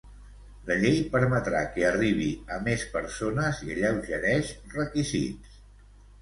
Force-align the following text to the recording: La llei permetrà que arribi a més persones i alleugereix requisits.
La 0.69 0.77
llei 0.83 0.95
permetrà 1.15 1.59
que 1.75 1.83
arribi 1.89 2.29
a 2.55 2.57
més 2.69 2.87
persones 2.97 3.61
i 3.67 3.71
alleugereix 3.75 4.51
requisits. 4.79 5.61